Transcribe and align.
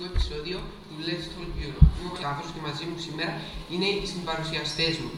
ήρθατε 0.00 0.10
όλοι 0.10 0.22
στο 0.26 0.38
πρώτο 0.38 0.58
συναρπαστικό 0.58 0.58
επεισόδιο 0.58 0.58
του 0.88 0.96
Let's 1.06 1.26
Talk 1.32 1.52
Euro. 1.64 1.80
Είμαι 1.98 2.10
ο 2.12 2.16
Σταύρος 2.20 2.48
και 2.54 2.60
μαζί 2.66 2.84
μου 2.88 2.98
σήμερα 3.06 3.32
είναι 3.72 3.88
οι 3.94 4.06
συμπαρουσιαστές 4.12 4.94
μου. 5.02 5.12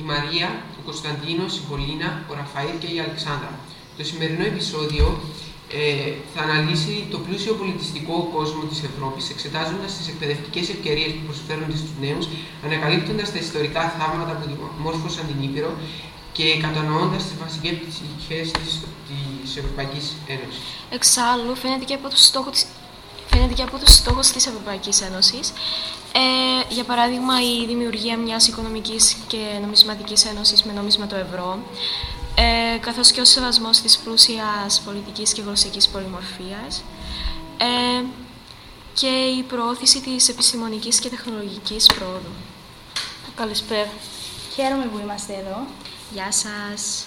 Η 0.00 0.02
Μαρία, 0.10 0.48
ο 0.78 0.82
Κωνσταντίνος, 0.88 1.52
η 1.60 1.62
Πολίνα, 1.70 2.08
ο 2.30 2.32
Ραφαήλ 2.40 2.74
και 2.82 2.90
η 2.94 2.98
Αλεξάνδρα. 3.04 3.52
Το 3.98 4.02
σημερινό 4.10 4.44
επεισόδιο 4.52 5.06
ε, 5.80 6.12
θα 6.34 6.40
αναλύσει 6.46 6.94
το 7.12 7.18
πλούσιο 7.24 7.52
πολιτιστικό 7.60 8.16
κόσμο 8.36 8.62
της 8.70 8.80
Ευρώπης, 8.90 9.24
εξετάζοντας 9.34 9.90
τις 9.96 10.06
εκπαιδευτικές 10.12 10.66
ευκαιρίες 10.74 11.10
που 11.14 11.24
προσφέρονται 11.28 11.76
στους 11.82 11.94
νέους, 12.04 12.24
ανακαλύπτοντας 12.66 13.28
τα 13.34 13.38
ιστορικά 13.46 13.82
θαύματα 13.96 14.32
που 14.38 14.44
δημόρφωσαν 14.76 15.24
την 15.30 15.38
Ήπειρο 15.48 15.72
και 16.36 16.46
κατανοώντας 16.64 17.22
τις 17.26 17.36
βασικές 17.44 17.74
πτυχές 17.82 18.46
της, 18.58 18.72
της 19.42 19.56
Ευρωπαϊκής 19.60 20.06
Ένωσης. 20.34 20.62
Εξάλλου, 20.98 21.54
φαίνεται 21.62 21.84
και 21.84 21.94
από 22.00 22.08
τους 22.08 22.24
στόχους 22.30 22.52
της, 22.56 22.66
φαίνεται 23.38 23.54
και 23.54 23.62
από 23.62 23.78
τους 23.78 23.94
στόχους 23.94 24.26
της 24.30 24.46
Ευρωπαϊκής 24.46 25.00
Ένωσης. 25.00 25.52
Ε, 26.12 26.74
για 26.74 26.84
παράδειγμα, 26.84 27.34
η 27.42 27.66
δημιουργία 27.66 28.16
μιας 28.16 28.48
οικονομικής 28.48 29.16
και 29.26 29.58
νομισματικής 29.60 30.24
ένωσης 30.24 30.62
με 30.62 30.72
νόμισμα 30.72 31.06
το 31.06 31.16
ευρώ, 31.16 31.58
ε, 32.34 32.78
καθώς 32.78 33.10
και 33.10 33.20
ο 33.20 33.24
σεβασμός 33.24 33.80
της 33.80 33.98
πλούσιας 33.98 34.80
πολιτικής 34.84 35.32
και 35.32 35.42
γλωσσικής 35.42 35.88
πολυμορφίας, 35.88 36.84
ε, 37.58 38.04
και 38.94 39.12
η 39.38 39.42
προώθηση 39.42 40.00
της 40.00 40.28
επιστημονικής 40.28 40.98
και 41.00 41.08
τεχνολογικής 41.08 41.86
πρόοδου. 41.86 42.32
Καλησπέρα. 43.34 43.90
Χαίρομαι 44.54 44.84
που 44.84 44.98
είμαστε 44.98 45.32
εδώ. 45.32 45.66
Γεια 46.12 46.32
σας. 46.32 47.06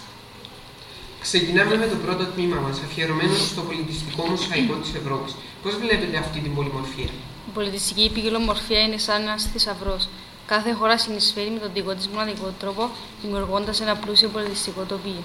Ξεκινάμε 1.21 1.75
με 1.77 1.87
το 1.87 1.95
πρώτο 2.05 2.25
τμήμα 2.25 2.59
μας, 2.59 2.79
αφιερωμένο 2.85 3.33
στο 3.33 3.61
πολιτιστικό 3.61 4.25
μοσαϊκό 4.29 4.73
της 4.73 4.93
Ευρώπης. 4.93 5.35
Πώς 5.63 5.75
βλέπετε 5.75 6.17
αυτή 6.17 6.39
την 6.39 6.55
πολυμορφία; 6.55 7.09
Η 7.49 7.51
πολιτιστική 7.53 8.09
ποικιλομορφία 8.13 8.79
είναι 8.79 8.97
σαν 8.97 9.21
ένας 9.21 9.49
θησαυρός. 9.51 10.09
Κάθε 10.45 10.71
χώρα 10.71 10.97
συνεισφέρει 10.97 11.49
με 11.49 11.59
τον 11.59 11.71
δικό 11.73 11.93
της 11.95 12.07
μοναδικό 12.07 12.53
τρόπο, 12.59 12.89
δημιουργώντας 13.21 13.81
ένα 13.81 13.95
πλούσιο 13.95 14.29
πολιτιστικό 14.29 14.81
τοπίο. 14.81 15.23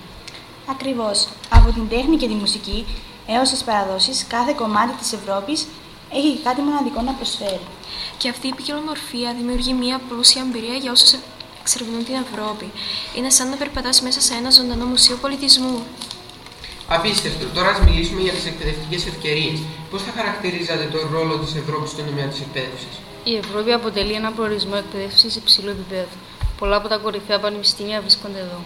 Ακριβώς. 0.66 1.28
Από 1.50 1.72
την 1.72 1.88
τέχνη 1.88 2.16
και 2.16 2.26
τη 2.26 2.34
μουσική 2.34 2.86
έως 3.26 3.50
τις 3.50 3.62
παραδόσεις, 3.64 4.26
κάθε 4.28 4.52
κομμάτι 4.56 4.92
της 5.00 5.12
Ευρώπης 5.12 5.66
έχει 6.12 6.38
κάτι 6.44 6.60
μοναδικό 6.60 7.00
να 7.02 7.12
προσφέρει. 7.12 7.60
Και 8.18 8.28
αυτή 8.28 8.46
η 8.46 8.54
ποικιλομορφία 8.54 9.34
δημιουργεί 9.38 9.72
μια 9.72 10.00
πλούσια 10.08 10.42
εμπειρία 10.46 10.74
για 10.74 10.90
όσους 10.92 11.12
εξερευνούν 11.66 12.04
την 12.08 12.16
Ευρώπη. 12.26 12.66
Είναι 13.16 13.30
σαν 13.36 13.46
να 13.50 13.56
περπατάς 13.56 13.96
μέσα 14.06 14.20
σε 14.26 14.34
ένα 14.40 14.50
ζωντανό 14.50 14.84
μουσείο 14.92 15.16
πολιτισμού. 15.24 15.76
Απίστευτο. 16.96 17.44
Τώρα 17.56 17.68
ας 17.74 17.80
μιλήσουμε 17.86 18.20
για 18.26 18.32
τις 18.32 18.46
εκπαιδευτικές 18.50 19.06
ευκαιρίες. 19.06 19.58
Πώς 19.90 20.02
θα 20.02 20.12
χαρακτηρίζατε 20.18 20.84
τον 20.94 21.04
ρόλο 21.14 21.34
της 21.42 21.54
Ευρώπης 21.62 21.90
στον 21.90 22.04
τομέα 22.08 22.26
της 22.32 22.40
εκπαίδευσης; 22.40 22.94
Η 23.24 23.34
Ευρώπη 23.42 23.72
αποτελεί 23.72 24.12
ένα 24.12 24.30
προορισμό 24.36 24.76
εκπαίδευσης 24.82 25.36
υψηλού 25.36 25.70
επίπεδου. 25.76 26.16
Πολλά 26.58 26.76
από 26.76 26.88
τα 26.88 26.96
κορυφαία 27.04 27.38
πανεπιστήμια 27.40 28.00
βρίσκονται 28.00 28.40
εδώ. 28.46 28.60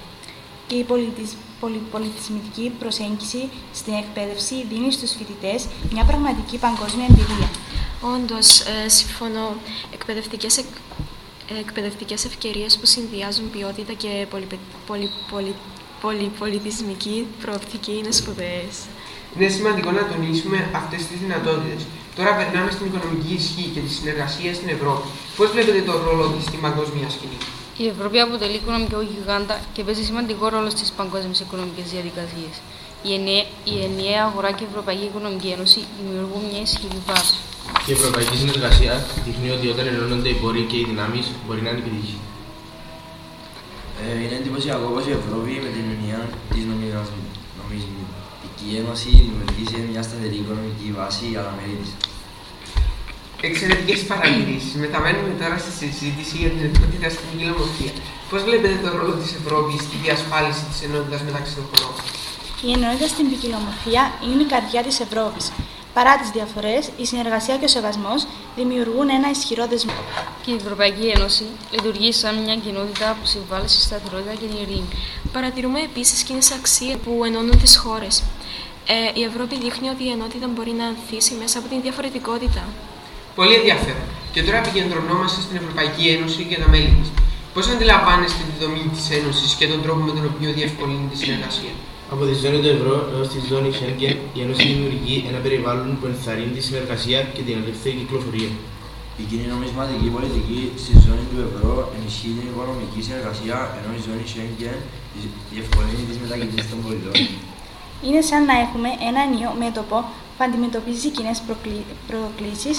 Η 0.79 0.83
πολιτισ... 0.91 1.31
πολυπολιτισμική 1.61 2.73
προσέγγιση 2.79 3.43
στην 3.75 3.95
εκπαίδευση 4.03 4.55
δίνει 4.71 4.93
στους 4.93 5.11
φοιτητές 5.19 5.61
μια 5.95 6.05
πραγματική 6.11 6.57
παγκόσμια 6.67 7.07
εμπειρία. 7.11 7.49
Όντως, 8.15 8.49
ε, 8.61 8.89
συμφωνώ. 8.89 9.47
Εκπαιδευτικές 9.97 10.57
εκ 10.57 10.71
εκπαιδευτικές 11.59 12.25
ευκαιρίες 12.25 12.79
που 12.79 12.87
συνδυάζουν 12.87 13.51
ποιότητα 13.51 13.93
και 13.93 14.27
πολυ, 14.87 15.11
πολυπολιτισμική 16.01 17.27
προοπτική 17.43 17.93
είναι 17.99 18.11
σπουδαίες. 18.11 18.75
Είναι 19.37 19.49
σημαντικό 19.49 19.91
να 19.91 20.07
τονίσουμε 20.07 20.71
αυτές 20.75 21.07
τις 21.07 21.19
δυνατότητες. 21.19 21.87
Τώρα 22.17 22.35
περνάμε 22.37 22.71
στην 22.71 22.87
οικονομική 22.87 23.35
ισχύ 23.35 23.71
και 23.75 23.81
τη 23.81 23.91
συνεργασία 23.99 24.55
στην 24.55 24.69
Ευρώπη. 24.69 25.09
Πώς 25.37 25.51
βλέπετε 25.51 25.81
τον 25.81 25.99
ρόλο 26.05 26.27
της 26.29 26.45
στην 26.45 26.61
παγκόσμια 26.61 27.09
σκηνή, 27.11 27.39
Η 27.77 27.87
Ευρώπη 27.87 28.19
αποτελεί 28.21 28.55
οικονομικό 28.55 29.01
γιγάντα 29.01 29.61
και 29.73 29.83
παίζει 29.85 30.05
σημαντικό 30.05 30.49
ρόλο 30.49 30.71
στις 30.71 30.91
παγκόσμιες 30.91 31.41
οικονομικές 31.41 31.87
διαδικασίες. 31.95 32.55
Η, 33.03 33.13
η 33.73 33.85
ενιαία 33.85 34.25
αγορά 34.25 34.51
και 34.53 34.65
η 34.65 34.67
Ευρωπαϊκή 34.71 35.05
Οικονομική 35.05 35.49
Ένωση 35.49 35.81
δημιουργούν 35.99 36.43
μια 36.51 36.61
ισχυρή 36.61 37.01
βάση. 37.07 37.37
Και 37.85 37.91
η 37.93 37.97
ευρωπαϊκή 37.99 38.37
συνεργασία 38.43 38.95
δείχνει 39.25 39.49
ότι 39.57 39.67
όταν 39.73 39.85
ενώνονται 39.93 40.31
οι 40.33 40.37
πόροι 40.43 40.63
και 40.71 40.79
οι 40.81 40.85
δυνάμεις 40.91 41.27
μπορεί 41.45 41.61
να 41.65 41.71
είναι 41.71 41.83
επιτυχή. 41.85 42.19
Ε, 44.01 44.23
είναι 44.23 44.37
εντυπωσιακό 44.41 44.87
πως 44.95 45.05
η 45.11 45.13
Ευρώπη 45.21 45.53
με 45.65 45.71
την 45.77 45.85
ενιαία 45.95 46.23
της 46.53 46.63
νομισματική 47.59 48.69
ένωση 48.81 49.09
δημιουργήσει 49.27 49.77
μια 49.91 50.03
σταθερή 50.07 50.37
οικονομική 50.43 50.89
βάση 50.99 51.25
για 51.33 51.43
τα 51.47 51.53
μέλη 51.59 51.77
της. 51.83 51.91
Εξαιρετικές 53.49 54.01
παρατηρήσεις. 54.11 54.73
Μεταμένουμε 54.85 55.33
τώρα 55.41 55.57
στη 55.63 55.71
συζήτηση 55.79 56.35
για 56.43 56.51
την 56.55 56.63
ενότητα 56.69 57.09
στην 57.15 57.25
ποικιλομορφία. 57.31 57.93
Πώς 58.31 58.41
βλέπετε 58.47 58.77
τον 58.85 58.93
ρόλο 58.99 59.15
της 59.21 59.31
Ευρώπης 59.41 59.79
στη 59.87 59.97
διασφάλιση 60.05 60.63
της 60.71 60.79
ενότητας 60.87 61.21
μεταξύ 61.29 61.53
των 61.57 61.65
χωρών, 61.71 61.95
Η 62.67 62.69
ενότητα 62.77 63.07
στην 63.15 63.27
ποικιλομορφία 63.31 64.03
είναι 64.27 64.43
η 64.47 64.49
καρδιά 64.55 64.81
της 64.87 64.97
Ευρώπης. 65.07 65.45
Παρά 65.95 66.17
τις 66.17 66.31
διαφορές, 66.31 66.91
η 66.97 67.07
συνεργασία 67.07 67.57
και 67.57 67.65
ο 67.65 67.69
σεβασμός 67.69 68.27
δημιουργούν 68.57 69.09
ένα 69.09 69.31
ισχυρό 69.31 69.67
δεσμό. 69.67 69.93
Και 70.43 70.51
η 70.51 70.55
Ευρωπαϊκή 70.55 71.07
Ένωση 71.07 71.45
λειτουργεί 71.71 72.13
σαν 72.13 72.43
μια 72.43 72.57
κοινότητα 72.57 73.17
που 73.21 73.27
συμβάλλει 73.27 73.69
στη 73.69 73.81
σταθερότητα 73.81 74.33
και 74.41 74.47
την 74.47 74.57
ειρήνη. 74.63 74.89
Παρατηρούμε 75.33 75.81
επίσης 75.81 76.23
κοινέ 76.23 76.45
αξίε 76.59 76.97
που 76.97 77.25
ενώνουν 77.25 77.59
τις 77.59 77.77
χώρες. 77.77 78.23
Ε, 78.87 79.21
η 79.21 79.23
Ευρώπη 79.31 79.55
δείχνει 79.65 79.89
ότι 79.89 80.05
η 80.05 80.11
ενότητα 80.11 80.47
μπορεί 80.55 80.73
να 80.81 80.87
ανθίσει 80.87 81.35
μέσα 81.43 81.59
από 81.59 81.69
την 81.69 81.81
διαφορετικότητα. 81.83 82.63
Πολύ 83.35 83.55
ενδιαφέρον. 83.55 84.07
Και 84.33 84.43
τώρα 84.43 84.59
επικεντρωνόμαστε 84.59 85.41
στην 85.41 85.57
Ευρωπαϊκή 85.57 86.05
Ένωση 86.09 86.41
και 86.51 86.57
τα 86.63 86.69
μέλη 86.69 86.93
τη. 87.01 87.09
Πώς 87.55 87.69
αντιλαμβάνεστε 87.69 88.43
τη 88.49 88.65
δομή 88.65 88.85
της 88.95 89.11
Ένωσης 89.19 89.55
και 89.59 89.67
τον 89.73 89.83
τρόπο 89.83 90.01
με 90.09 90.13
τον 90.17 90.25
οποίο 90.35 90.51
διευκολύνει 90.59 91.07
τη 91.13 91.17
συνεργασία; 91.23 91.73
Από 92.15 92.25
τη 92.29 92.35
ζώνη 92.43 92.59
του 92.63 92.71
ευρώ 92.77 92.95
έως 93.15 93.29
τη 93.33 93.39
ζώνη 93.51 93.71
Schengen, 93.79 94.17
η 94.37 94.39
Ένωση 94.45 94.63
δημιουργεί 94.73 95.17
ένα 95.31 95.39
περιβάλλον 95.45 95.89
που 95.99 96.07
ενθαρρύνει 96.13 96.53
τη 96.57 96.63
συνεργασία 96.69 97.19
και 97.35 97.43
την 97.47 97.55
ελεύθερη 97.61 97.95
κυκλοφορία. 98.01 98.51
Η 99.21 99.23
κοινή 99.31 99.47
νομισματική 99.55 100.09
πολιτική 100.17 100.61
στη 100.83 100.93
ζώνη 101.05 101.25
του 101.31 101.39
ευρώ 101.49 101.75
ενισχύει 101.97 102.33
την 102.39 102.47
οικονομική 102.51 103.01
συνεργασία, 103.07 103.57
ενώ 103.79 103.91
η 103.99 104.01
ζώνη 104.07 104.25
Schengen 104.33 104.79
διευκολύνει 105.53 106.05
τις 106.09 106.19
μετακινήσεις 106.23 106.71
των 106.73 106.79
πολιτών. 106.85 107.15
Είναι 108.07 108.23
σαν 108.29 108.43
να 108.51 108.55
έχουμε 108.65 108.91
ένα 109.09 109.21
νέο 109.35 109.53
μέτωπο 109.63 109.97
που 110.35 110.43
αντιμετωπίζει 110.47 111.09
κοινές 111.17 111.39
προκλήσεις 112.09 112.77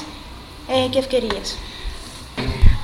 ε, 0.74 0.88
και 0.92 1.00
ευκαιρίες. 1.04 1.48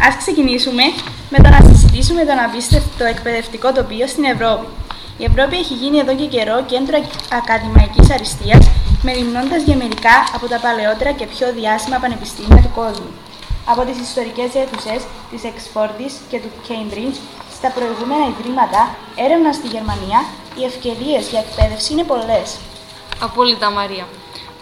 Ας 0.07 0.13
ξεκινήσουμε 0.21 0.85
με 1.33 1.37
το 1.43 1.49
να 1.55 1.59
συζητήσουμε 1.69 2.21
τον 2.29 2.39
απίστευτο 2.45 3.03
εκπαιδευτικό 3.13 3.67
τοπίο 3.77 4.07
στην 4.13 4.25
Ευρώπη. 4.33 4.67
Η 5.21 5.23
Ευρώπη 5.23 5.55
έχει 5.57 5.73
γίνει 5.73 5.97
εδώ 5.97 6.15
και 6.15 6.25
καιρό 6.25 6.57
κέντρο 6.71 6.97
ακαδημαϊκής 7.39 8.09
αριστείας, 8.15 8.63
μεριμνώντας 9.01 9.61
για 9.67 9.75
μερικά 9.75 10.15
από 10.35 10.47
τα 10.47 10.59
παλαιότερα 10.59 11.11
και 11.11 11.25
πιο 11.33 11.53
διάσημα 11.53 11.97
πανεπιστήμια 12.03 12.61
του 12.65 12.71
κόσμου. 12.75 13.11
Από 13.71 13.81
τις 13.87 13.97
ιστορικές 14.07 14.49
αίθουσες 14.59 15.01
της 15.31 15.43
Εξφόρτης 15.49 16.13
και 16.29 16.37
του 16.43 16.51
Cambridge 16.67 17.17
στα 17.57 17.69
προηγούμενα 17.77 18.25
ιδρύματα 18.31 18.81
έρευνας 19.25 19.55
στη 19.55 19.67
Γερμανία, 19.67 20.19
οι 20.57 20.63
ευκαιρίες 20.71 21.23
για 21.31 21.39
εκπαίδευση 21.45 21.89
είναι 21.93 22.03
πολλές. 22.13 22.47
Απόλυτα, 23.27 23.69
Μαρία. 23.79 24.05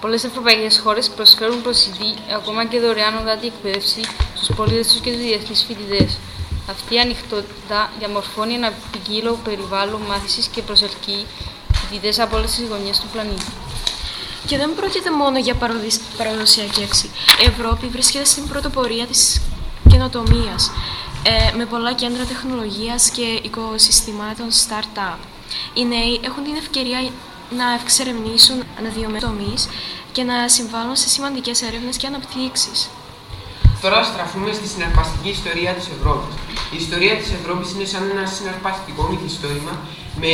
Πολλές 0.02 0.24
ευρωπαϊκές 0.24 0.80
χώρες 0.84 1.10
προσφέρουν 1.10 1.62
προσιτή, 1.62 2.10
ακόμα 2.38 2.66
και 2.66 2.80
δωρεάν 2.80 3.18
οδάτη 3.18 3.48
εκπαίδευση 3.48 4.02
στους 4.36 4.56
πολίτες 4.56 4.88
τους 4.88 5.00
και 5.04 5.12
τους 5.12 5.22
διεθνείς 5.22 5.64
φοιτητές. 5.68 6.18
Αυτή 6.70 6.96
η 6.96 7.00
ανοιχτότητα 7.00 7.90
διαμορφώνει 8.00 8.54
ένα 8.54 8.74
ποικίλο 8.92 9.40
περιβάλλον 9.44 10.02
μάθησης 10.02 10.48
και 10.48 10.62
προσελκύει 10.62 11.26
φοιτητές 11.74 12.20
από 12.20 12.38
όλες 12.38 12.52
τις 12.56 12.68
γωνιές 12.68 13.00
του 13.00 13.08
πλανήτη. 13.12 13.46
Και 14.48 14.58
δεν 14.58 14.76
πρόκειται 14.76 15.12
μόνο 15.12 15.40
για 15.40 15.56
παραδοσιακή 16.18 16.82
έξι. 16.82 17.10
Η 17.42 17.46
Ευρώπη 17.46 17.88
βρίσκεται 17.88 18.26
στην 18.26 18.48
πρωτοπορία 18.48 19.06
της 19.06 19.42
καινοτομίας, 19.90 20.72
ε, 21.24 21.56
με 21.58 21.66
πολλά 21.66 21.94
κέντρα 21.94 22.24
τεχνολογίας 22.24 23.10
και 23.10 23.40
οικοσυστημάτων 23.44 24.48
start-up. 24.52 25.18
Οι 25.74 25.86
νέοι 25.86 26.20
έχουν 26.24 26.44
την 26.44 26.56
ευκαιρία 26.56 27.10
να 27.50 27.74
εξερευνήσουν 27.82 28.64
αναδυομένου 28.80 29.54
και 30.12 30.24
να 30.24 30.50
συμβάλλουν 30.50 30.96
σε 30.96 31.10
σημαντικές 31.10 31.62
έρευνες 31.62 31.98
και 31.98 32.08
αναπτύξεις. 32.08 32.90
Τώρα 33.82 34.04
στραφούμε 34.04 34.54
στη 34.54 34.68
συναρπαστική 34.68 35.30
ιστορία 35.30 35.74
της 35.74 35.88
Ευρώπης. 35.98 36.55
Η 36.74 36.76
ιστορία 36.84 37.16
της 37.22 37.30
Ευρώπης 37.40 37.68
είναι 37.74 37.88
σαν 37.94 38.04
ένα 38.14 38.26
συναρπαστικό 38.36 39.04
μυθιστόρημα 39.12 39.74
με 40.24 40.34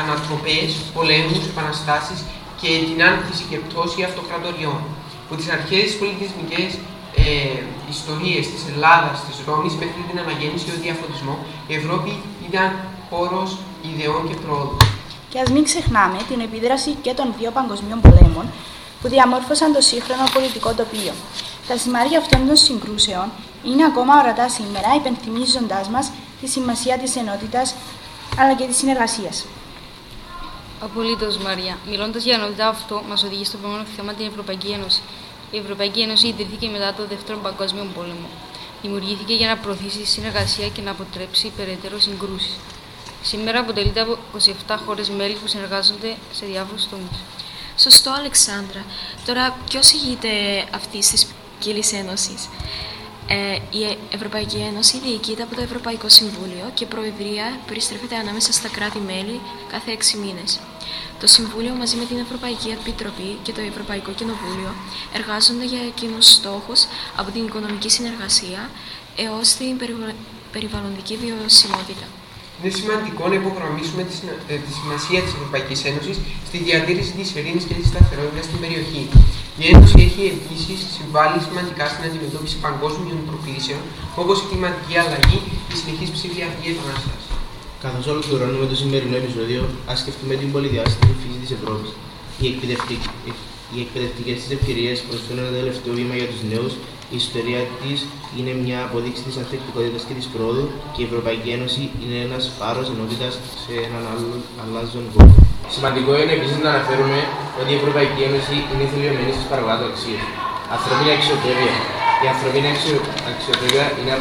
ανατροπές, 0.00 0.68
πολέμους, 0.96 1.44
επαναστάσεις 1.52 2.18
και 2.60 2.70
την 2.88 2.98
άνθηση 3.10 3.44
και 3.50 3.58
πτώση 3.64 3.98
αυτοκρατοριών. 4.08 4.80
Από 5.24 5.34
τις 5.38 5.48
αρχαίες 5.56 5.90
πολιτισμικές 6.00 6.70
ε, 7.24 7.26
ιστορίες 7.94 8.44
της 8.52 8.62
Ελλάδας, 8.72 9.16
της 9.26 9.36
Ρώμης 9.46 9.74
μέχρι 9.82 10.02
την 10.08 10.18
αναγέννηση 10.24 10.64
και 10.66 10.74
τον 10.76 10.82
διαφωτισμό, 10.86 11.34
η 11.70 11.74
Ευρώπη 11.80 12.10
ήταν 12.48 12.68
χώρος 13.10 13.50
ιδεών 13.90 14.22
και 14.28 14.36
πρόοδου. 14.42 14.76
Και 15.30 15.38
ας 15.44 15.48
μην 15.54 15.64
ξεχνάμε 15.68 16.18
την 16.28 16.40
επίδραση 16.46 16.90
και 17.04 17.12
των 17.18 17.26
δύο 17.38 17.50
παγκοσμίων 17.56 18.00
πολέμων 18.00 18.46
που 19.00 19.08
διαμόρφωσαν 19.08 19.72
το 19.72 19.80
σύγχρονο 19.80 20.24
πολιτικό 20.34 20.70
τοπίο. 20.80 21.14
Τα 21.68 21.76
σημάδια 21.76 22.18
αυτών 22.18 22.46
των 22.46 22.56
συγκρούσεων 22.56 23.26
είναι 23.64 23.84
ακόμα 23.84 24.20
ορατά 24.20 24.48
σήμερα, 24.48 24.94
υπενθυμίζοντάς 24.96 25.88
μας 25.88 26.12
τη 26.40 26.46
σημασία 26.48 26.98
της 26.98 27.16
ενότητας 27.16 27.74
αλλά 28.38 28.54
και 28.54 28.64
της 28.64 28.76
συνεργασίας. 28.76 29.46
Απολύτως, 30.80 31.36
Μαρία. 31.38 31.78
Μιλώντας 31.88 32.24
για 32.24 32.34
ενότητα, 32.34 32.68
αυτό 32.68 33.02
μας 33.08 33.22
οδηγεί 33.22 33.44
στο 33.44 33.56
επόμενο 33.60 33.84
θέμα 33.96 34.12
την 34.12 34.26
Ευρωπαϊκή 34.26 34.68
Ένωση. 34.68 35.02
Η 35.50 35.56
Ευρωπαϊκή 35.58 36.00
Ένωση 36.00 36.26
ιδρύθηκε 36.26 36.68
μετά 36.68 36.94
το 36.94 37.06
Δεύτερο 37.06 37.38
Παγκόσμιο 37.38 37.86
Πόλεμο. 37.94 38.28
Δημιουργήθηκε 38.82 39.34
για 39.34 39.48
να 39.48 39.56
προωθήσει 39.56 39.98
τη 39.98 40.06
συνεργασία 40.06 40.68
και 40.68 40.82
να 40.82 40.90
αποτρέψει 40.90 41.52
περαιτέρω 41.56 41.98
συγκρούσεις. 42.00 42.56
Σήμερα 43.22 43.58
αποτελείται 43.60 44.00
από 44.00 44.18
27 44.68 44.76
χώρες 44.86 45.08
μέλη 45.10 45.34
που 45.34 45.46
συνεργάζονται 45.46 46.16
σε 46.32 46.46
διάφορους 46.46 46.88
τομείς. 46.88 47.18
Σωστό, 47.78 48.10
Αλεξάνδρα. 48.10 48.84
Τώρα, 49.26 49.56
ποιος 49.68 49.92
ηγείται 49.92 50.28
αυτής 50.74 51.08
της 51.10 51.26
ποικίλη 51.58 51.84
ένωσης; 51.92 52.48
Ε, 53.28 53.58
η 53.78 53.96
Ευρωπαϊκή 54.10 54.56
Ένωση 54.56 54.98
διοικείται 54.98 55.42
από 55.42 55.54
το 55.54 55.62
Ευρωπαϊκό 55.62 56.08
Συμβούλιο 56.08 56.70
και 56.74 56.86
Προεδρία 56.86 57.60
περιστρέφεται 57.66 58.16
ανάμεσα 58.16 58.52
στα 58.52 58.68
κράτη-μέλη 58.68 59.40
κάθε 59.72 59.90
έξι 59.90 60.16
μήνες. 60.16 60.60
Το 61.20 61.26
Συμβούλιο 61.26 61.74
μαζί 61.74 61.96
με 61.96 62.04
την 62.04 62.18
Ευρωπαϊκή 62.18 62.68
Επιτροπή 62.78 63.30
και 63.42 63.52
το 63.52 63.60
Ευρωπαϊκό 63.60 64.10
Κοινοβούλιο 64.18 64.70
εργάζονται 65.18 65.64
για 65.64 65.82
εκείνου 65.90 66.20
στόχους 66.20 66.80
από 67.16 67.30
την 67.30 67.44
οικονομική 67.46 67.90
συνεργασία 67.90 68.70
έως 69.16 69.48
την 69.58 69.72
περιβαλλοντική 70.52 71.16
βιωσιμότητα. 71.16 72.06
Είναι 72.62 72.72
σημαντικό 72.80 73.28
να 73.28 73.34
υπογραμμίσουμε 73.34 74.02
τη, 74.02 74.14
ε, 74.52 74.56
τη 74.64 74.70
σημασία 74.78 75.20
της 75.22 75.32
Ευρωπαϊκής 75.38 75.84
Ένωσης 75.84 76.16
στη 76.48 76.56
διατήρηση 76.58 77.12
της 77.12 77.34
ειρήνης 77.34 77.64
και 77.64 77.74
της 77.74 77.88
σταθερότητας 77.88 78.44
στην 78.44 78.60
περιοχή. 78.60 79.08
Η 79.62 79.64
Ένωση 79.72 79.96
έχει 80.06 80.22
επίσης 80.34 80.78
συμβάλει 80.96 81.38
σημαντικά 81.46 81.84
στην 81.92 82.02
αντιμετώπιση 82.08 82.56
παγκόσμιων 82.66 83.18
προκλήσεων 83.28 83.80
όπως 84.22 84.36
η 84.42 84.46
κλιματική 84.50 84.94
αλλαγή 85.02 85.38
και 85.66 85.74
η 85.74 85.76
συνεχής 85.80 86.10
ψηφιακή 86.16 86.66
επανάστασης. 86.74 87.26
Καθώς 87.84 88.04
ολοκληρώνουμε 88.12 88.66
το 88.72 88.76
σημερινό 88.82 89.16
επεισόδιο, 89.22 89.60
ας 89.90 89.98
σκεφτούμε 90.02 90.34
την 90.40 90.48
πολυδιάστατη 90.54 91.12
φύση 91.22 91.38
της 91.42 91.50
Ευρώπης. 91.58 91.90
Οι, 92.40 92.46
οι 93.74 93.78
εκπαιδευτικές 93.84 94.36
της 94.42 94.50
ευκαιρίες 94.56 94.96
προσφέρουν 95.08 95.42
ένα 95.44 95.52
τελευταίο 95.60 95.92
βήμα 95.98 96.14
για 96.20 96.28
τους 96.32 96.42
νέους 96.52 96.72
η 97.14 97.16
ιστορία 97.22 97.62
της 97.80 97.98
είναι 98.38 98.52
μια 98.64 98.78
αποδείξη 98.86 99.22
της 99.26 99.36
ανθεκτικότητας 99.40 100.02
και 100.06 100.14
της 100.18 100.26
πρόοδου 100.32 100.66
και 100.92 101.00
η 101.02 101.06
Ευρωπαϊκή 101.10 101.50
Ένωση 101.58 101.82
είναι 102.02 102.18
ένας 102.26 102.44
φάρος 102.58 102.86
ενότητας 102.94 103.32
σε 103.62 103.72
έναν 103.88 104.02
αλλάζον 104.62 105.04
κόσμο. 105.14 105.40
Σημαντικό 105.76 106.12
είναι 106.20 106.34
επίσης 106.38 106.58
να 106.64 106.70
αναφέρουμε 106.74 107.18
ότι 107.60 107.70
η 107.74 107.76
Ευρωπαϊκή 107.80 108.20
Ένωση 108.30 108.56
είναι 108.70 108.84
θελειωμένη 108.92 109.32
στις 109.36 109.46
παραγωγέ 109.50 109.86
αξίες. 109.90 110.24
Ανθρωπίνη 110.74 111.10
αξιοπρέπεια. 111.16 111.74
Η 112.24 112.26
ανθρωπίνη 112.34 112.68
αξιοπρέπεια 113.32 113.84
είναι 113.98 114.12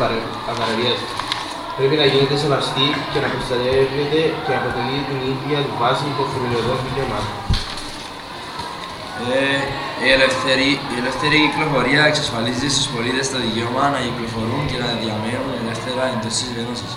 απαραίτητη. 0.51 1.05
Πρέπει 1.77 1.95
να 2.01 2.05
γίνεται 2.11 2.35
σεβαστή 2.43 2.87
και 3.11 3.19
να 3.23 3.27
προστατεύεται 3.33 4.21
και 4.45 4.53
αποτελεί 4.59 4.97
την 5.09 5.19
ίδια 5.31 5.59
βάση 5.81 6.07
των 6.17 6.25
θεμελιωδών 6.31 6.77
δικαιωμάτων. 6.85 7.44
Ε, 9.33 10.05
η, 10.05 10.07
ελεύθερη, 10.15 10.69
η 10.93 10.95
ελεύθερη 11.01 11.37
κυκλοφορία 11.45 12.01
εξασφαλίζει 12.11 12.67
στους 12.75 12.87
πολίτες 12.93 13.25
το 13.31 13.37
δικαίωμα 13.45 13.83
να 13.95 13.99
κυκλοφορούν 14.05 14.63
και 14.71 14.77
να 14.83 14.89
διαμένουν 15.01 15.51
ελεύθερα 15.61 16.03
εντός 16.13 16.33
της 16.39 16.49
Ένωσης. 16.63 16.91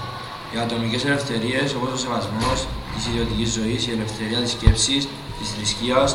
Οι 0.53 0.57
ατομικές 0.65 1.03
ελευθερίες 1.09 1.69
όπως 1.79 1.91
ο 1.97 1.99
σεβασμός 2.05 2.59
της 2.93 3.03
ιδιωτικής 3.11 3.49
ζωής, 3.59 3.81
η 3.89 3.91
ελευθερία 3.97 4.41
της 4.45 4.53
σκέψης, 4.57 5.03
της 5.39 5.49
θρησκείας, 5.55 6.11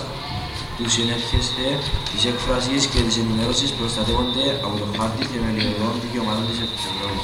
του 0.78 0.86
συνέρχεστε, 0.96 1.66
της 2.12 2.22
έκφρασης 2.32 2.82
και 2.92 3.00
της 3.08 3.16
ενημέρωσης 3.22 3.70
προστατεύονται 3.78 4.46
από 4.66 4.76
το 4.82 4.88
χάρτη 4.98 5.24
θεμελιωδών 5.32 5.94
δικαιωμάτων 6.04 6.46
της 6.50 6.58
Ευρώπη. 6.92 7.22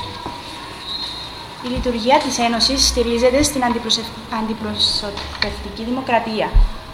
Η 1.66 1.68
λειτουργία 1.76 2.18
της 2.26 2.36
Ένωσης 2.48 2.80
στηρίζεται 2.90 3.40
στην 3.50 3.62
αντιπροσωπευτική 4.40 5.84
δημοκρατία, 5.90 6.48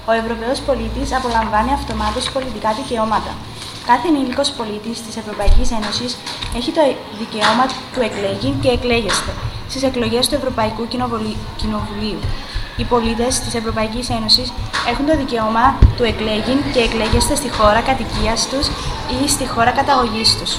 ο 0.10 0.12
Ευρωπαίος 0.22 0.60
πολίτης 0.68 1.13
απολαμβάνει 1.19 1.72
αυτομάτως 1.80 2.31
πολιτικά 2.31 2.69
δικαιώματα. 2.80 3.31
Κάθε 3.90 4.07
ενήλικος 4.07 4.50
πολίτης 4.57 4.98
της 5.06 5.16
Ευρωπαϊκής 5.22 5.72
Ένωσης 5.78 6.12
έχει 6.57 6.72
το 6.78 6.81
δικαίωμα 7.19 7.66
του 7.94 8.02
εκλέγει 8.07 8.50
και 8.62 8.69
εκλέγεστε 8.78 9.31
στις 9.69 9.84
εκλογές 9.84 10.28
του 10.28 10.36
Ευρωπαϊκού 10.36 10.88
Κοινοβουλίου. 11.57 12.19
Οι 12.78 12.84
πολίτες 12.84 13.40
της 13.40 13.54
Ευρωπαϊκής 13.54 14.10
Ένωσης 14.10 14.54
έχουν 14.92 15.06
το 15.06 15.16
δικαίωμα 15.18 15.66
του 15.98 16.04
εκλέγει 16.04 16.56
και 16.74 16.80
εκλέγεστε 16.80 17.36
στη 17.36 17.50
χώρα 17.50 17.81
κατοικίας 17.81 18.50
τους 18.50 18.68
ή 19.24 19.28
στη 19.30 19.48
χώρα 19.48 19.72
καταγωγής 19.72 20.38
τους. 20.38 20.51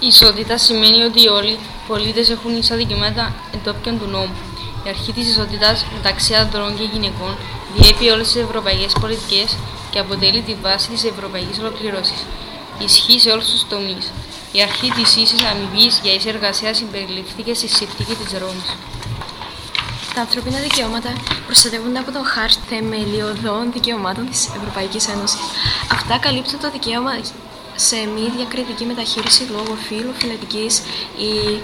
Η 0.00 0.06
ισότητα 0.06 0.56
σημαίνει 0.58 1.02
ότι 1.02 1.28
όλοι 1.28 1.52
οι 1.52 1.58
πολίτες 1.88 2.30
έχουν 2.30 2.56
ίσα 2.56 2.76
δικαιώματα 2.76 3.32
εντόπιον 3.54 3.98
του 3.98 4.06
νόμου. 4.06 4.47
Η 4.88 4.90
αρχή 4.90 5.12
της 5.12 5.28
ισότητας 5.28 5.86
μεταξύ 5.96 6.34
ανδρών 6.34 6.76
και 6.76 6.82
γυναικών 6.92 7.36
διέπει 7.76 8.08
όλες 8.08 8.26
τις 8.32 8.42
ευρωπαϊκές 8.42 8.92
πολιτικές 9.00 9.56
και 9.90 9.98
αποτελεί 9.98 10.40
τη 10.42 10.54
βάση 10.54 10.88
της 10.88 11.04
ευρωπαϊκής 11.04 11.58
ολοκλήρωση. 11.58 12.14
Ισχύει 12.78 13.20
σε 13.20 13.30
όλους 13.30 13.48
τους 13.50 13.66
τομείς. 13.68 14.12
Η 14.52 14.62
αρχή 14.62 14.90
της 14.90 15.16
ίσης 15.16 15.42
αμοιβής 15.50 16.00
για 16.02 16.12
ίση 16.14 16.28
εργασία 16.28 16.74
συμπεριληφθήκε 16.74 17.54
στη 17.54 17.68
συνθήκη 17.68 18.14
της 18.14 18.38
Ρώμης. 18.38 18.70
Τα 20.14 20.20
ανθρώπινα 20.20 20.58
δικαιώματα 20.58 21.12
προστατεύονται 21.46 21.98
από 21.98 22.12
τον 22.12 22.24
χάρτη 22.24 22.58
θεμελιωδών 22.68 23.72
δικαιωμάτων 23.72 24.30
της 24.30 24.48
Ευρωπαϊκής 24.58 25.08
Ένωσης. 25.08 25.40
Αυτά 25.92 26.18
καλύπτουν 26.18 26.60
το 26.60 26.70
δικαίωμα 26.70 27.12
σε 27.76 27.96
μη 28.14 28.24
διακριτική 28.36 28.84
μεταχείριση 28.84 29.42
λόγω 29.50 29.74
φύλου, 29.86 30.12
φυλετικής 30.18 30.82
ή 31.16 31.60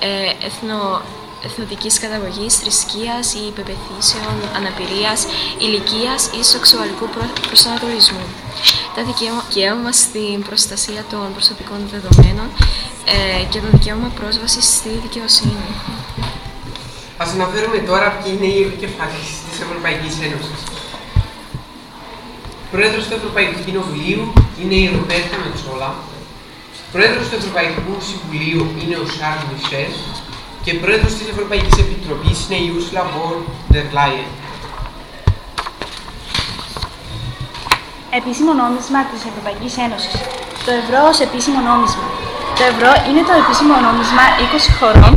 ε, 0.00 0.46
εθνο, 0.46 1.02
εθνοτικής 1.48 1.94
καταγωγής, 2.04 2.52
θρησκείας 2.60 3.26
ή 3.40 3.42
υπεπεθύσεων, 3.52 4.36
αναπηρίας, 4.58 5.20
ηλικίας 5.64 6.20
ή 6.38 6.40
σεξουαλικού 6.52 7.06
προσανατολισμού. 7.46 8.26
Τα 8.96 9.02
δικαίωμα 9.08 9.92
στην 9.92 10.36
προστασία 10.48 11.02
των 11.10 11.26
προσωπικών 11.36 11.80
δεδομένων 11.94 12.48
ε, 13.14 13.44
και 13.50 13.58
το 13.64 13.68
δικαίωμα 13.76 14.08
πρόσβασης 14.18 14.66
στη 14.76 14.90
δικαιοσύνη. 15.06 15.66
Ας 17.16 17.30
αναφέρουμε 17.32 17.78
τώρα 17.90 18.06
ποιοι 18.18 18.30
είναι 18.36 18.48
οι 18.54 18.60
επικεφαλής 18.68 19.28
της 19.46 19.56
Ευρωπαϊκής 19.64 20.14
Ένωσης. 20.26 20.60
Πρόεδρος 22.74 23.04
του 23.06 23.14
Ευρωπαϊκού 23.20 23.58
Κοινοβουλίου 23.66 24.22
είναι 24.60 24.76
η 24.84 24.86
Ρομπέρτα 24.94 25.36
Μετσόλα. 25.44 25.90
Πρόεδρος 26.94 27.26
του 27.28 27.36
Ευρωπαϊκού 27.40 27.92
Συμβουλίου 28.08 28.62
είναι 28.80 28.96
ο 29.02 29.06
Σάρλ 29.16 29.42
Μισελ 29.50 29.92
και 30.64 30.74
πρόεδρος 30.74 31.12
της 31.18 31.28
Ευρωπαϊκής 31.34 31.76
Επιτροπής 31.84 32.38
είναι 32.44 32.58
η 32.64 32.66
Ursula 32.76 33.04
von 33.14 33.36
der 33.74 33.86
Leyen. 33.96 34.28
Επίσημο 38.20 38.52
νόμισμα 38.62 39.00
της 39.10 39.20
Ευρωπαϊκής 39.30 39.74
Ένωσης. 39.86 40.14
Το 40.66 40.70
ευρώ 40.80 41.00
ως 41.10 41.18
επίσημο 41.26 41.60
νόμισμα. 41.70 42.06
Το 42.58 42.62
ευρώ 42.72 42.90
είναι 43.08 43.22
το 43.28 43.34
επίσημο 43.42 43.74
νόμισμα 43.86 44.24
20 44.52 44.68
χωρών 44.78 45.12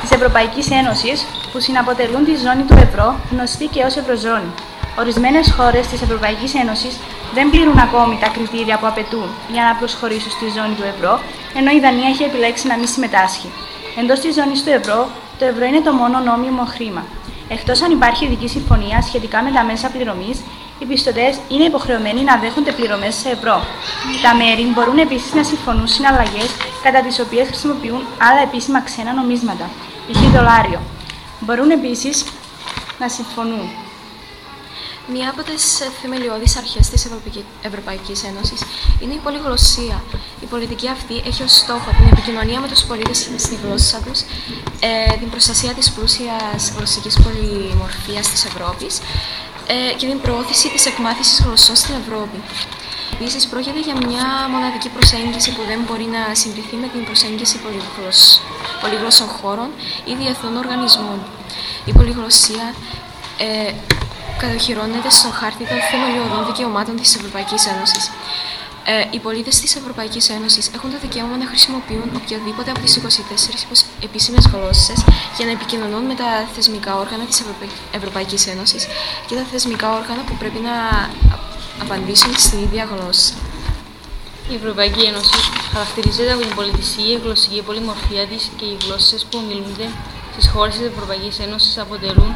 της 0.00 0.10
Ευρωπαϊκής 0.16 0.66
Ένωσης 0.80 1.18
που 1.50 1.58
συναποτελούν 1.66 2.24
τη 2.28 2.34
ζώνη 2.44 2.64
του 2.68 2.76
ευρώ, 2.86 3.08
γνωστή 3.30 3.66
και 3.74 3.82
ως 3.88 3.94
Ευρωζώνη. 4.02 4.50
Ορισμένες 5.02 5.46
χώρες 5.56 5.84
της 5.90 6.00
Ευρωπαϊκής 6.06 6.52
Ένωσης 6.62 6.94
δεν 7.36 7.50
πληρούν 7.52 7.78
ακόμη 7.86 8.14
τα 8.22 8.28
κριτήρια 8.34 8.76
που 8.78 8.86
απαιτούν 8.92 9.28
για 9.54 9.62
να 9.68 9.72
προσχωρήσουν 9.80 10.32
στη 10.36 10.46
ζώνη 10.56 10.74
του 10.78 10.86
ευρώ, 10.92 11.12
ενώ 11.58 11.70
η 11.76 11.80
Δανία 11.84 12.08
έχει 12.12 12.24
επιλέξει 12.30 12.64
να 12.66 12.76
μην 12.78 12.88
συμμετάσχει. 12.94 13.48
Εντός 14.00 14.18
της 14.20 14.34
ζώνης 14.34 14.62
του 14.62 14.70
ευρώ, 14.70 15.08
το 15.38 15.44
ευρώ 15.44 15.64
είναι 15.64 15.80
το 15.80 15.92
μόνο 15.92 16.18
νόμιμο 16.18 16.64
χρήμα. 16.64 17.04
Εκτός 17.48 17.82
αν 17.82 17.90
υπάρχει 17.90 18.24
ειδική 18.24 18.48
συμφωνία 18.48 19.02
σχετικά 19.02 19.42
με 19.42 19.50
τα 19.50 19.62
μέσα 19.64 19.88
πληρωμής, 19.88 20.38
οι 20.78 20.84
πιστωτές 20.84 21.38
είναι 21.48 21.64
υποχρεωμένοι 21.64 22.22
να 22.22 22.36
δέχονται 22.36 22.72
πληρωμές 22.72 23.14
σε 23.14 23.28
ευρώ. 23.28 23.62
Τα 24.22 24.34
μέρη 24.34 24.62
μπορούν 24.74 24.98
επίσης 24.98 25.34
να 25.34 25.42
συμφωνούν 25.42 25.86
συναλλαγές 25.86 26.50
κατά 26.82 27.00
τις 27.00 27.20
οποίες 27.20 27.46
χρησιμοποιούν 27.46 28.02
άλλα 28.28 28.40
επίσημα 28.42 28.80
ξένα 28.82 29.12
νομίσματα, 29.12 29.70
π.χ. 30.06 30.20
δολάριο. 30.34 30.80
Μπορούν 31.40 31.70
επίσης 31.70 32.24
να 32.98 33.08
συμφωνούν 33.08 33.68
Μία 35.12 35.30
από 35.30 35.42
τις 35.42 35.64
θεμελιώδεις 36.02 36.56
αρχές 36.56 36.88
της 36.88 37.08
Ευρωπαϊκή 37.62 38.12
Ένωσης 38.30 38.60
είναι 39.00 39.14
η 39.14 39.20
πολυγλωσσία. 39.26 40.02
Η 40.40 40.46
πολιτική 40.46 40.88
αυτή 40.88 41.22
έχει 41.26 41.42
ως 41.42 41.52
στόχο 41.56 41.90
την 41.98 42.06
επικοινωνία 42.12 42.60
με 42.60 42.68
τους 42.68 42.82
πολίτες 42.82 43.28
στη 43.36 43.54
γλώσσα 43.62 43.98
τους, 44.06 44.20
ε, 44.80 45.16
την 45.20 45.30
προστασία 45.30 45.72
της 45.74 45.90
πλούσιας 45.90 46.72
γλωσσικής 46.76 47.14
πολυμορφίας 47.24 48.28
της 48.28 48.44
Ευρώπης 48.44 48.98
ε, 49.66 49.92
και 49.98 50.06
την 50.06 50.20
προώθηση 50.20 50.68
της 50.68 50.86
εκμάθησης 50.86 51.40
γλωσσών 51.44 51.76
στην 51.76 51.94
Ευρώπη. 52.02 52.38
Επίσης, 53.12 53.46
πρόκειται 53.46 53.80
για 53.80 53.96
μια 54.06 54.26
μοναδική 54.50 54.88
προσέγγιση 54.88 55.50
που 55.54 55.62
δεν 55.70 55.80
μπορεί 55.86 56.06
να 56.16 56.34
συγκριθεί 56.34 56.76
με 56.76 56.88
την 56.88 57.04
προσέγγιση 57.04 57.56
πολυγλώσσων 58.82 59.28
χώρων 59.28 59.68
ή 60.04 60.14
διεθνών 60.20 60.56
οργανισμών. 60.56 61.18
Η 61.84 61.92
πολυγλωσσία 61.92 62.74
ε, 63.38 63.72
κατοχυρώνεται 64.42 65.10
στον 65.10 65.32
χάρτη 65.32 65.64
των 65.70 65.78
θεμελιωδών 65.90 66.46
δικαιωμάτων 66.46 66.96
της 67.00 67.14
Ευρωπαϊκής 67.16 67.66
Ένωσης. 67.66 68.10
Ε, 68.84 69.04
οι 69.10 69.18
πολίτες 69.18 69.60
της 69.60 69.76
Ευρωπαϊκής 69.76 70.28
Ένωσης 70.36 70.70
έχουν 70.74 70.90
το 70.90 70.98
δικαίωμα 71.04 71.36
να 71.36 71.46
χρησιμοποιούν 71.46 72.10
οποιαδήποτε 72.20 72.70
από 72.70 72.80
τις 72.80 72.96
24 72.96 73.86
επίσημες 74.02 74.44
γλώσσες 74.52 75.04
για 75.36 75.44
να 75.46 75.52
επικοινωνούν 75.52 76.04
με 76.10 76.14
τα 76.14 76.28
θεσμικά 76.54 76.96
όργανα 76.96 77.24
της 77.24 77.42
Ευρωπαϊκής 77.98 78.46
Ένωσης 78.46 78.86
και 79.26 79.34
τα 79.34 79.44
θεσμικά 79.52 79.88
όργανα 79.98 80.22
που 80.26 80.34
πρέπει 80.38 80.60
να 80.68 80.74
απαντήσουν 81.84 82.32
στην 82.36 82.58
ίδια 82.62 82.84
γλώσσα. 82.90 83.34
Η 84.50 84.54
Ευρωπαϊκή 84.54 85.02
Ένωση 85.10 85.38
χαρακτηρίζεται 85.72 86.32
από 86.32 86.42
την 86.42 86.54
πολιτιστική 86.54 87.08
και 87.08 87.18
γλωσσική 87.24 87.62
πολυμορφία 87.62 88.26
της 88.26 88.50
και 88.56 88.64
οι 88.64 88.76
γλώσσες 88.84 89.20
που 89.28 89.38
ομιλούνται 89.42 89.88
στις 90.32 90.50
χώρες 90.52 90.74
της 90.76 90.86
Ευρωπαϊκής 90.86 91.38
Ένωσης 91.38 91.78
αποτελούν 91.78 92.32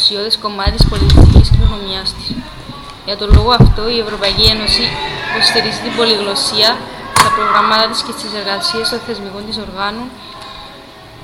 ουσιώδε 0.00 0.30
κομμάτι 0.44 0.76
τη 0.80 0.84
πολιτιστική 0.92 1.40
κληρονομιά 1.50 2.02
της. 2.16 2.26
Για 3.06 3.16
τον 3.20 3.28
λόγο 3.36 3.50
αυτό, 3.60 3.82
η 3.96 3.98
Ευρωπαϊκή 4.04 4.44
Ένωση 4.54 4.84
υποστηρίζει 5.30 5.80
την 5.86 5.92
πολυγλωσσία 5.98 6.68
στα 7.20 7.30
προγράμματα 7.36 7.84
της 7.90 8.00
και 8.04 8.12
στι 8.16 8.26
εργασίες 8.40 8.86
των 8.92 9.00
θεσμικών 9.06 9.42
της 9.48 9.56
οργάνων. 9.66 10.06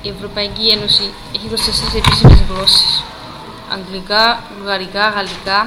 Η 0.06 0.09
Ευρωπαϊκή 0.14 0.66
Ένωση 0.76 1.04
έχει 1.35 1.47
24 1.50 2.00
επίσημες 2.02 2.40
γλώσσες. 2.49 2.92
Αγγλικά, 3.75 4.23
βουλγαρικά, 4.56 5.04
γαλλικά, 5.16 5.59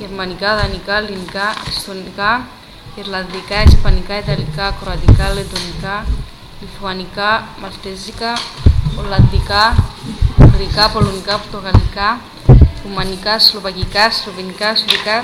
γερμανικά, 0.00 0.48
δανικά, 0.60 0.94
ελληνικά, 1.02 1.46
εστονικά, 1.68 2.30
Ιρλανδικά, 3.00 3.58
Ισπανικά, 3.70 4.14
Ιταλικά, 4.22 4.64
Κροατικά, 4.80 5.24
Λετωνικά, 5.36 5.94
Λιθουανικά, 6.60 7.30
Μαλτεζικά, 7.60 8.32
Ολλανδικά, 9.00 9.62
Ουγγρικά, 10.58 10.90
Πολωνικά, 10.90 11.34
Πορτογαλικά, 11.42 12.08
Ρουμανικά, 12.84 13.34
Σλοβακικά, 13.38 14.04
Σλοβενικά, 14.16 14.68
Σουηδικά, 14.78 15.16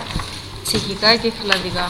Τσεχικά 0.64 1.10
και 1.20 1.28
Φιλανδικά. 1.38 1.86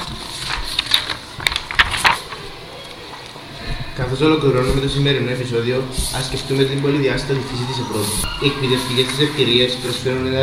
Καθώς 3.99 4.21
ολοκληρώνουμε 4.21 4.81
το 4.81 4.89
σημερινό 4.89 5.31
επεισόδιο, 5.31 5.77
ας 6.19 6.25
σκεφτούμε 6.29 6.63
την 6.71 6.79
πολυδιάστατη 6.85 7.43
φύση 7.49 7.65
της 7.71 7.79
Ευρώπης. 7.85 8.17
Οι 8.43 8.47
εκπαιδευτικές 8.51 9.07
της 9.11 9.19
ευκαιρίες 9.27 9.71
προσφέρουν 9.83 10.25
ένα 10.27 10.43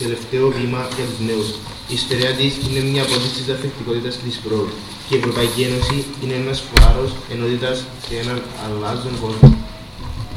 τελευταίο 0.00 0.44
βήμα 0.56 0.80
για 0.96 1.04
τους 1.08 1.20
νέους. 1.28 1.48
Η 1.92 1.94
ιστορία 2.00 2.32
της 2.38 2.52
είναι 2.66 2.80
μια 2.90 3.02
απόδειξη 3.06 3.36
της 3.38 3.46
δαφεκτικότητα 3.50 4.08
και 4.08 4.24
της 4.28 4.38
πρόοδου. 4.44 4.76
Και 5.06 5.14
η 5.16 5.18
Ευρωπαϊκή 5.18 5.62
Ένωση 5.68 5.96
είναι 6.22 6.36
ένας 6.42 6.58
φάρο 6.68 7.06
ενότητας 7.34 7.76
σε 8.06 8.14
έναν 8.22 8.38
αλλάζον 8.64 9.14
κόσμο. 9.24 9.55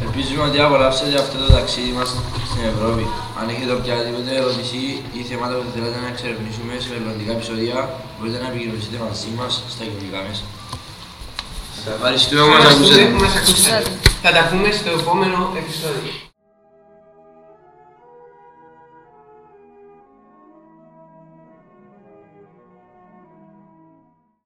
Ελπίζουμε 0.05 0.43
ότι 0.49 0.57
απολαύσατε 0.65 1.15
αυτό 1.23 1.35
το 1.43 1.47
ταξίδι 1.57 1.91
μας 1.97 2.09
στην 2.49 2.63
Ευρώπη. 2.71 3.03
Αν 3.39 3.45
έχετε 3.53 3.71
οποιαδήποτε 3.79 4.29
ερώτηση 4.39 4.79
ή 5.17 5.21
θέματα 5.29 5.53
που 5.61 5.69
θέλετε 5.75 5.97
να 6.03 6.07
εξερευνήσουμε 6.13 6.73
σε 6.83 6.89
μελλοντικά 6.93 7.31
επεισόδια, 7.37 7.77
μπορείτε 8.15 8.37
να 8.43 8.47
επικοινωνήσετε 8.51 8.97
μαζί 9.05 9.29
μας 9.37 9.51
στα 9.73 9.83
κοινωνικά 9.89 10.19
μέσα. 10.27 10.43
Ευχαριστούμε 11.95 12.41
που 13.11 13.21
μας 13.23 13.35
ακούσατε. 13.41 13.89
Θα 14.23 14.31
τα 14.35 14.41
πούμε 14.49 14.69
στο 14.79 14.89
επόμενο 14.99 15.39
επεισόδιο. 15.61 16.28